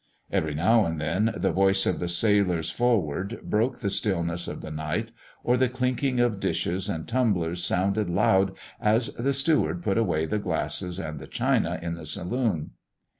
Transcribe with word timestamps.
Every 0.31 0.55
now 0.55 0.83
and 0.83 0.99
then 0.99 1.31
the 1.37 1.51
voice 1.51 1.85
of 1.85 1.99
the 1.99 2.09
sailors 2.09 2.71
forward 2.71 3.39
broke 3.43 3.81
the 3.81 3.91
stillness 3.91 4.47
of 4.47 4.61
the 4.61 4.71
night, 4.71 5.11
or 5.43 5.57
the 5.57 5.69
clinking 5.69 6.19
of 6.19 6.39
dishes 6.39 6.89
and 6.89 7.07
tumblers 7.07 7.63
sounded 7.63 8.09
loud 8.09 8.57
as 8.79 9.13
the 9.13 9.31
steward 9.31 9.83
put 9.83 9.99
away 9.99 10.25
the 10.25 10.39
glass 10.39 10.81
and 10.81 11.19
the 11.19 11.27
china 11.27 11.77
in 11.83 11.93
the 11.93 12.07
saloon. 12.07 12.71